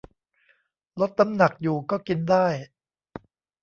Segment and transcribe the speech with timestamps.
[0.99, 2.47] ลดน้ำหนักอยู่ก็กินได้